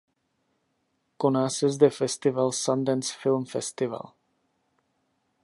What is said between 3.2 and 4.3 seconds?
Film Festival.